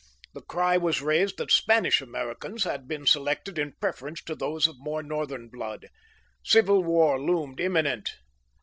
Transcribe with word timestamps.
The 0.33 0.41
cry 0.41 0.77
was 0.77 0.99
raised 1.03 1.37
that 1.37 1.51
Spanish 1.51 2.01
Americans 2.01 2.63
had 2.63 2.87
been 2.87 3.05
selected 3.05 3.59
in 3.59 3.73
preference 3.73 4.19
to 4.23 4.33
those 4.33 4.65
of 4.67 4.79
more 4.79 5.03
northern 5.03 5.47
blood. 5.47 5.89
Civil 6.43 6.83
war 6.83 7.21
loomed 7.21 7.59
imminent. 7.59 8.09